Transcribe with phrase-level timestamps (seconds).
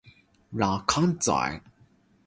[0.49, 1.61] 羅漢齋